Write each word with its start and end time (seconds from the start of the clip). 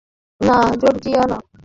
না, 0.41 0.57
জর্জিয়া। 0.81 1.23